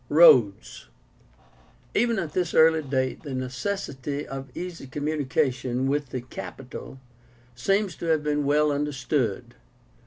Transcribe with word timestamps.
ROADS. 0.09 0.87
Even 1.93 2.17
at 2.17 2.33
this 2.33 2.55
early 2.55 2.81
date, 2.81 3.21
the 3.21 3.35
necessity 3.35 4.27
of 4.27 4.49
easy 4.57 4.87
communication 4.87 5.87
with 5.87 6.09
the 6.09 6.21
capital 6.21 6.99
seems 7.53 7.95
to 7.97 8.07
have 8.07 8.23
been 8.23 8.43
well 8.43 8.71
understood. 8.71 9.53